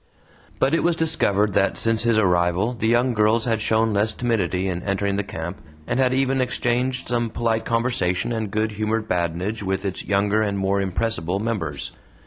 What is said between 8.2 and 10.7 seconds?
and good humoured badinage with its younger and